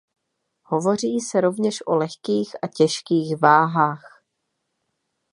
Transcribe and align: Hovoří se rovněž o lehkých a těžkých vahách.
Hovoří 0.63 1.19
se 1.19 1.41
rovněž 1.41 1.83
o 1.85 1.95
lehkých 1.95 2.55
a 2.63 2.67
těžkých 2.67 3.37
vahách. 3.41 4.23